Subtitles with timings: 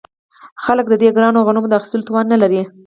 [0.63, 2.61] خلک د دې ګرانو غنمو د اخیستلو توان نلري